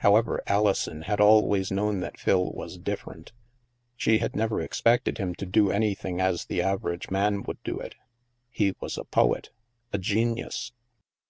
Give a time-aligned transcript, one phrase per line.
[0.00, 3.32] However, Alison had always known that Phil was "different'';
[3.96, 7.94] she had never expected him to do anything as the average man would do it
[8.50, 9.48] He was a poet—
[9.90, 10.72] a genius.